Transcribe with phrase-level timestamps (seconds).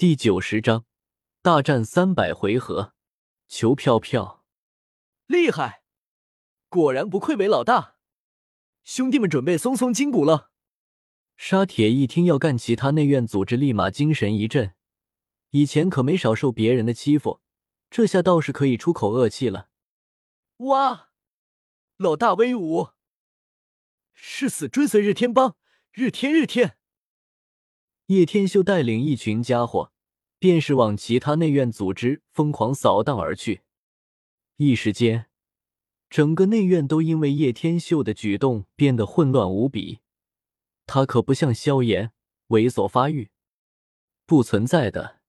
[0.00, 0.86] 第九十章
[1.42, 2.94] 大战三百回合，
[3.48, 4.46] 求票票！
[5.26, 5.82] 厉害，
[6.70, 7.96] 果然不愧为老大。
[8.82, 10.52] 兄弟们，准备松松筋骨了。
[11.36, 14.74] 沙铁一听要干其他内院组织，立马精神一振。
[15.50, 17.42] 以前可没少受别人的欺负，
[17.90, 19.68] 这下倒是可以出口恶气了。
[20.56, 21.10] 哇，
[21.98, 22.92] 老大威武！
[24.14, 25.58] 誓死追随日天帮，
[25.92, 26.78] 日天日天！
[28.10, 29.92] 叶天秀带领一群家伙，
[30.40, 33.62] 便是往其他内院组织疯狂扫荡而去。
[34.56, 35.26] 一时间，
[36.08, 40.00] 整个内院都因为叶天秀的举动变得混乱无比。
[40.86, 42.10] 他可不像萧炎
[42.48, 43.30] 猥琐发育，
[44.26, 45.20] 不存在的，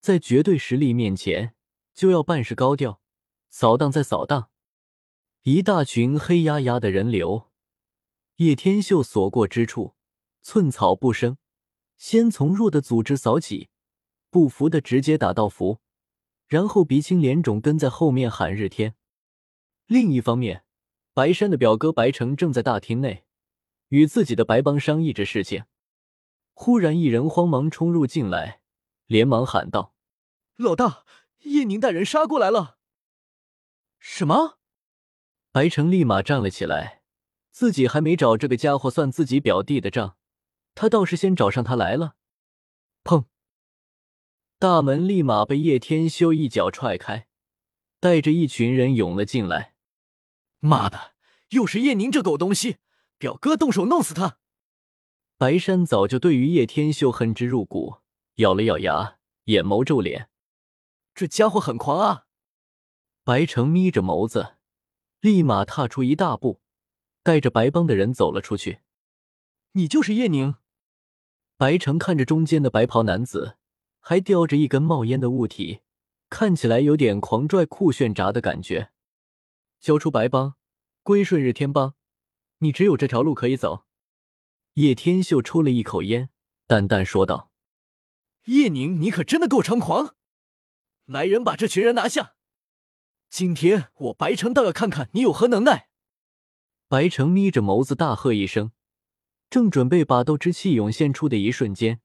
[0.00, 1.54] 在绝对实力面前
[1.92, 3.02] 就要办事高调，
[3.50, 4.48] 扫荡再扫荡。
[5.42, 7.50] 一大群黑压压的人流，
[8.36, 9.96] 叶天秀所过之处，
[10.40, 11.36] 寸草不生。
[12.02, 13.68] 先从弱的组织扫起，
[14.28, 15.78] 不服的直接打到服，
[16.48, 18.96] 然后鼻青脸肿跟在后面喊日天。
[19.86, 20.64] 另一方面，
[21.14, 23.24] 白山的表哥白城正在大厅内
[23.90, 25.66] 与自己的白帮商议着事情。
[26.54, 28.62] 忽然，一人慌忙冲入进来，
[29.06, 29.94] 连忙喊道
[30.58, 31.04] ：“老大，
[31.42, 32.78] 叶宁带人杀过来了！”
[34.00, 34.58] 什么？
[35.52, 37.02] 白城立马站了起来，
[37.52, 40.16] 自己还没找这个家伙算自己表弟的账。
[40.74, 42.16] 他倒是先找上他来了，
[43.04, 43.26] 砰！
[44.58, 47.28] 大门立马被叶天修一脚踹开，
[48.00, 49.74] 带着一群人涌了进来。
[50.60, 51.14] 妈的，
[51.50, 52.78] 又是叶宁这狗东西！
[53.18, 54.38] 表哥动手弄死他！
[55.36, 57.98] 白山早就对于叶天秀恨之入骨，
[58.36, 60.28] 咬了咬牙，眼眸皱脸。
[61.14, 62.26] 这家伙很狂啊！
[63.24, 64.56] 白城眯着眸子，
[65.20, 66.60] 立马踏出一大步，
[67.22, 68.80] 带着白帮的人走了出去。
[69.72, 70.54] 你就是叶宁？
[71.62, 73.56] 白城看着中间的白袍男子，
[74.00, 75.82] 还叼着一根冒烟的物体，
[76.28, 78.90] 看起来有点狂拽酷炫炸的感觉。
[79.78, 80.56] 交出白帮，
[81.04, 81.94] 归顺日天帮，
[82.58, 83.84] 你只有这条路可以走。
[84.74, 86.30] 叶天秀抽了一口烟，
[86.66, 87.52] 淡淡说道
[88.46, 90.16] ：“叶宁，你可真的够猖狂！
[91.04, 92.34] 来人，把这群人拿下！
[93.30, 95.90] 今天我白城倒要看看你有何能耐！”
[96.90, 98.72] 白城眯着眸子，大喝一声。
[99.52, 102.00] 正准备把斗之气涌现出的一瞬间，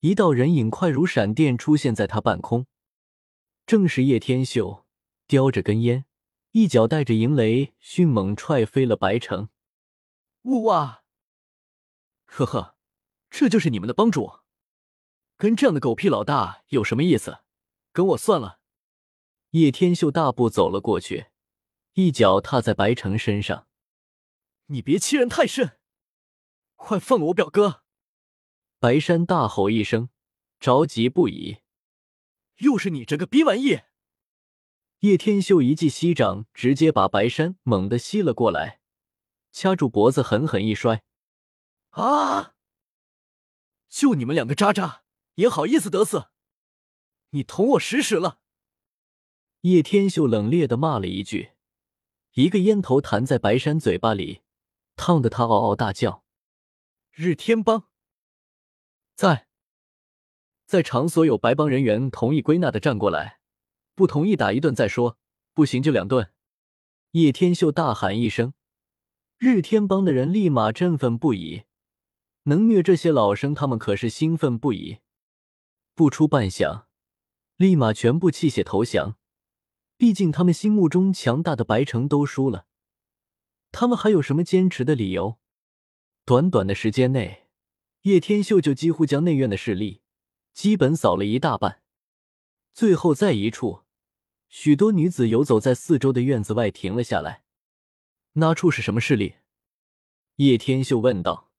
[0.00, 2.66] 一道人影快如闪电出现在他半空，
[3.64, 4.84] 正是叶天秀，
[5.26, 6.04] 叼着根烟，
[6.50, 9.48] 一脚带着银雷迅猛踹飞了白城。
[10.42, 11.04] 呜哇！
[12.26, 12.76] 呵呵，
[13.30, 14.40] 这就是你们的帮主？
[15.38, 17.38] 跟这样的狗屁老大有什么意思？
[17.92, 18.60] 跟我算了。
[19.52, 21.28] 叶天秀大步走了过去，
[21.94, 23.68] 一脚踏在白城身上。
[24.66, 25.78] 你别欺人太甚！
[26.84, 27.82] 快放了我表哥！
[28.78, 30.10] 白山大吼一声，
[30.60, 31.62] 着急不已。
[32.58, 33.80] 又是你这个逼玩意！
[34.98, 38.82] 叶天秀一记膝掌，直接把白山猛地吸了过来，
[39.50, 41.02] 掐住脖子，狠狠一摔。
[41.92, 42.54] 啊！
[43.88, 45.04] 就你们两个渣渣，
[45.36, 46.32] 也好意思得瑟？
[47.30, 48.40] 你捅我屎屎了！
[49.62, 51.52] 叶天秀冷冽的骂了一句，
[52.34, 54.42] 一个烟头弹在白山嘴巴里，
[54.96, 56.23] 烫得他嗷嗷大叫。
[57.16, 57.84] 日天帮
[59.14, 59.46] 在，
[60.66, 63.38] 在场所有白帮人员同意归纳的站过来，
[63.94, 65.16] 不同意打一顿再说，
[65.52, 66.32] 不行就两顿。
[67.12, 68.54] 叶天秀大喊一声，
[69.38, 71.62] 日天帮的人立马振奋不已，
[72.44, 74.98] 能虐这些老生，他们可是兴奋不已。
[75.94, 76.86] 不出半晌，
[77.56, 79.16] 立马全部弃血投降。
[79.96, 82.66] 毕竟他们心目中强大的白城都输了，
[83.70, 85.38] 他们还有什么坚持的理由？
[86.26, 87.48] 短短的时间内，
[88.02, 90.00] 叶天秀就几乎将内院的势力
[90.54, 91.82] 基本扫了一大半。
[92.72, 93.82] 最后，在一处，
[94.48, 97.44] 许多女子游走在四周的院子外停了下来。
[98.32, 99.34] 那处是什么势力？
[100.36, 101.52] 叶天秀问道。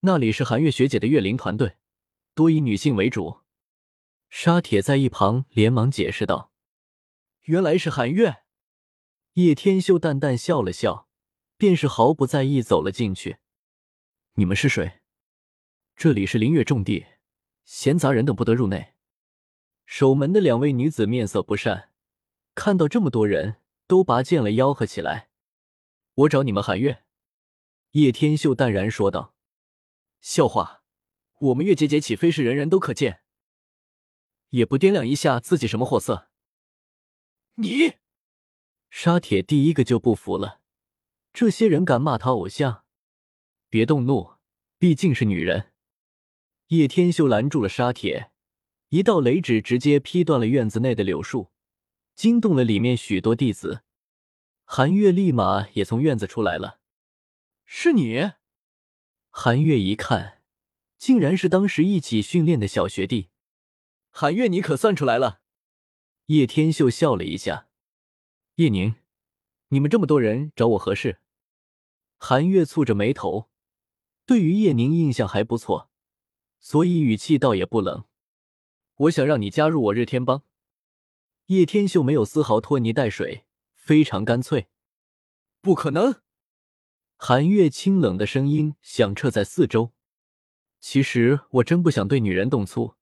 [0.00, 1.78] 那里是寒月学姐的月灵团队，
[2.34, 3.40] 多以女性为主。
[4.28, 6.52] 沙铁在一旁连忙解释道
[7.44, 8.42] ：“原来是寒月。”
[9.34, 11.08] 叶天秀淡淡笑了笑，
[11.56, 13.38] 便是毫不在意走了进去。
[14.38, 15.00] 你们是谁？
[15.96, 17.04] 这里是灵月重地，
[17.64, 18.94] 闲杂人等不得入内。
[19.84, 21.90] 守门的两位女子面色不善，
[22.54, 25.28] 看到这么多人，都拔剑了，吆喝起来
[26.14, 27.02] ：“我找你们寒月！”
[27.98, 29.34] 叶天秀淡然说道
[30.22, 30.84] ：“笑话，
[31.40, 33.22] 我们月姐姐岂非是人人都可见？
[34.50, 36.28] 也不掂量一下自己什么货色？”
[37.58, 37.94] 你，
[38.88, 40.60] 沙铁第一个就不服了，
[41.32, 42.84] 这些人敢骂他偶像？
[43.70, 44.34] 别动怒，
[44.78, 45.72] 毕竟是女人。
[46.68, 48.30] 叶天秀拦住了沙铁，
[48.88, 51.50] 一道雷指直接劈断了院子内的柳树，
[52.14, 53.82] 惊动了里面许多弟子。
[54.64, 56.80] 韩月立马也从院子出来了。
[57.64, 58.32] 是你？
[59.30, 60.42] 韩月一看，
[60.96, 63.28] 竟然是当时一起训练的小学弟。
[64.10, 65.40] 韩月，你可算出来了。
[66.26, 67.68] 叶天秀笑了一下。
[68.56, 68.96] 叶宁，
[69.68, 71.20] 你们这么多人找我何事？
[72.16, 73.48] 韩月蹙着眉头，
[74.28, 75.90] 对于叶宁印象还不错，
[76.60, 78.04] 所以语气倒也不冷。
[78.96, 80.44] 我想让你加入我日天帮。
[81.46, 83.46] 叶天秀没有丝毫拖泥带水。
[83.74, 84.68] 非常干脆，
[85.62, 86.20] 不可能！
[87.16, 89.94] 韩月清冷的声音响彻在四周。
[90.78, 92.96] 其实我真不想对女人动粗，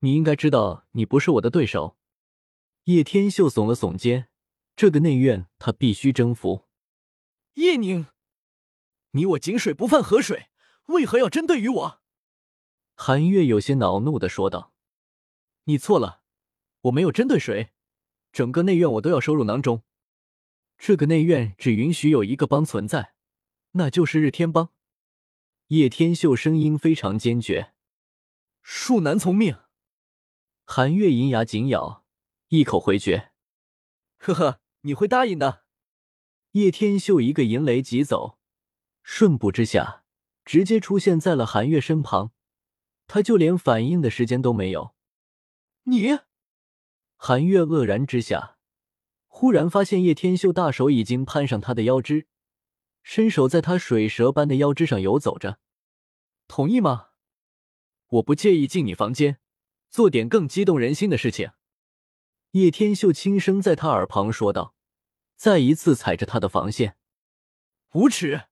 [0.00, 1.96] 你应该知道，你不是我的对手。
[2.84, 4.28] 叶天秀耸了耸肩，
[4.76, 6.68] 这个内院他必须征服。
[7.54, 8.08] 叶宁，
[9.12, 10.49] 你我井水不犯河水，
[10.90, 12.00] 为何要针对于我？
[12.94, 14.72] 韩月有些恼怒的说道
[15.64, 16.22] ：“你错了，
[16.82, 17.72] 我没有针对谁，
[18.30, 19.82] 整个内院我都要收入囊中。”
[20.76, 23.14] 这个内院只允许有一个帮存在，
[23.72, 24.70] 那就是日天帮。
[25.68, 27.74] 叶天秀声音非常坚决
[28.64, 29.56] ：“恕难从命。”
[30.64, 32.04] 韩月银牙紧咬，
[32.48, 33.32] 一口回绝
[34.18, 35.64] ：“呵呵，你会答应的。”
[36.52, 38.38] 叶天秀一个银雷疾走，
[39.02, 39.99] 瞬步之下，
[40.50, 42.32] 直接出现在了韩月身旁，
[43.06, 44.96] 他就连反应的时间都没有。
[45.84, 46.18] 你，
[47.14, 48.56] 韩月愕然之下。
[49.28, 52.26] 忽然发现叶天秀大手已经攀上他的腰肢，
[53.04, 55.60] 伸手在他水蛇般的腰肢上游走着。
[56.48, 57.10] 同意吗？
[58.08, 59.38] 我不介意进你房间，
[59.88, 61.52] 做点更激动人心的事情。
[62.50, 64.74] 叶天秀轻声在他耳旁说道，
[65.36, 66.96] 再一次踩着他的防线。
[67.92, 68.49] 无耻！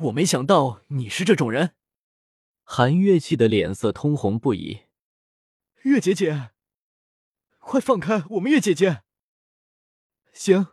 [0.00, 1.74] 我没想到你是这种人。
[2.64, 4.82] 韩月气的脸色通红不已。
[5.82, 6.50] 月姐姐，
[7.58, 9.02] 快放开我们月姐姐！
[10.32, 10.68] 行，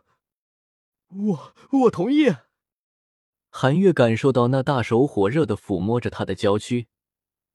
[1.08, 2.34] 我我同意。
[3.50, 6.88] 韩月感受到那大手火热的抚摸着他的娇躯，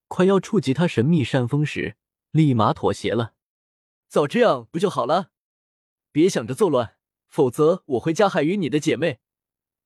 [0.07, 1.97] 快要触及他神秘山峰时，
[2.31, 3.33] 立马妥协了。
[4.07, 5.31] 早这样不就好了？
[6.11, 6.97] 别想着作乱，
[7.27, 9.21] 否则我会加害于你的姐妹。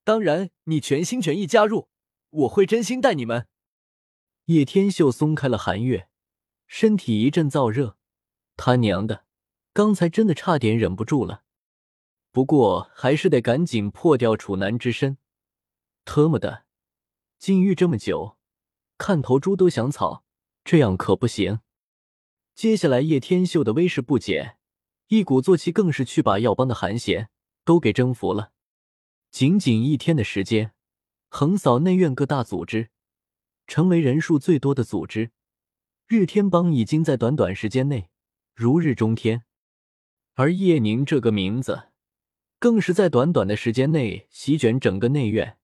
[0.09, 1.87] 当然，你全心全意加入，
[2.31, 3.47] 我会真心待你们。
[4.45, 6.09] 叶天秀松开了韩月，
[6.65, 7.95] 身体一阵燥热。
[8.57, 9.25] 他娘的，
[9.71, 11.43] 刚才真的差点忍不住了。
[12.31, 15.19] 不过还是得赶紧破掉处男之身。
[16.05, 16.63] 特么的，
[17.37, 18.35] 禁欲这么久，
[18.97, 20.23] 看头猪都想草，
[20.63, 21.59] 这样可不行。
[22.55, 24.57] 接下来叶天秀的威势不减，
[25.09, 27.29] 一鼓作气更是去把耀邦的韩贤
[27.63, 28.53] 都给征服了。
[29.31, 30.73] 仅仅一天的时间，
[31.29, 32.89] 横扫内院各大组织，
[33.67, 35.31] 成为人数最多的组织。
[36.07, 38.09] 日天帮已经在短短时间内
[38.55, 39.43] 如日中天，
[40.33, 41.89] 而叶宁这个名字。
[42.57, 45.57] 更是在短短的时间内席卷整个内院，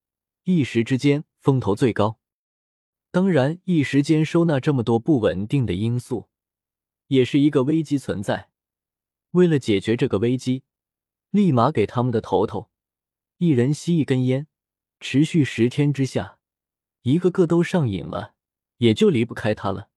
[0.44, 2.20] 一时之间风头最高。
[3.12, 6.30] 当然，一时间收纳这么多不稳定的因素，
[7.08, 8.50] 也是一个危机存在。
[9.32, 10.64] 为了解决这个危机，
[11.32, 12.70] 立马给他们的头头
[13.38, 14.48] 一人吸一根烟，
[15.02, 16.40] 持续十天之下，
[17.02, 18.36] 一个个都上瘾了，
[18.78, 19.90] 也就离不开他了。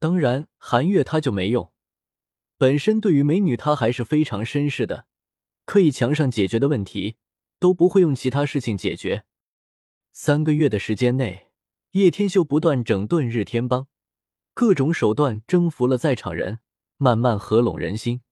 [0.00, 1.72] 当然，韩月他就没用，
[2.56, 5.06] 本身对于美女他还是非常绅士的。
[5.64, 7.16] 可以墙上解决的问题，
[7.60, 9.24] 都不会用其他事情解决。
[10.12, 11.52] 三个月的时间内，
[11.92, 13.86] 叶天秀不断整顿日天帮，
[14.52, 16.58] 各种手段征服了在场人，
[16.96, 18.22] 慢慢合拢人心。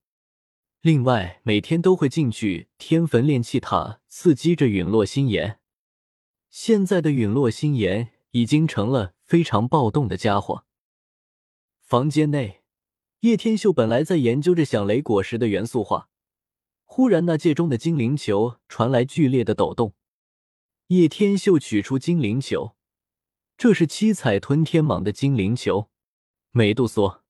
[0.87, 5.59] 另外，每天都会进去天坟炼气塔，刺激着陨落心炎。
[6.49, 10.65] 现在的陨落心炎已经成了非常暴动的家伙。
[11.81, 12.63] 房间内，
[13.23, 16.09] 叶天秀本来在研究着响雷果实的元素化。
[16.85, 19.95] 忽然，那界中的精灵球传来剧烈的抖动。
[20.87, 22.77] 叶天秀取出精灵球，
[23.59, 25.91] 这是七彩吞天蟒的精灵球，
[26.53, 27.25] 美杜莎。